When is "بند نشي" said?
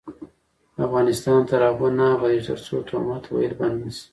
3.59-4.05